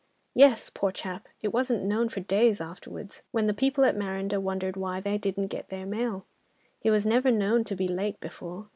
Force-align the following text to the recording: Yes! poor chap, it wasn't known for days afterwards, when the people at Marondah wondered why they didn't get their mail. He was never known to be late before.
Yes! 0.33 0.71
poor 0.73 0.91
chap, 0.91 1.27
it 1.43 1.49
wasn't 1.53 1.83
known 1.83 2.09
for 2.09 2.21
days 2.21 2.59
afterwards, 2.59 3.21
when 3.29 3.45
the 3.45 3.53
people 3.53 3.85
at 3.85 3.95
Marondah 3.95 4.41
wondered 4.41 4.75
why 4.75 4.99
they 4.99 5.19
didn't 5.19 5.49
get 5.49 5.69
their 5.69 5.85
mail. 5.85 6.25
He 6.79 6.89
was 6.89 7.05
never 7.05 7.29
known 7.29 7.63
to 7.65 7.75
be 7.75 7.87
late 7.87 8.19
before. 8.19 8.67